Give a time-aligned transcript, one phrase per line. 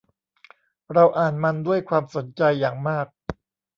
[0.93, 3.07] เราอ่านมันด้วยความสนใจอย่างมาก